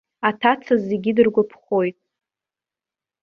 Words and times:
Аҭаца 0.27 0.73
зегьы 0.85 1.11
дыргәаԥхоит. 1.15 1.97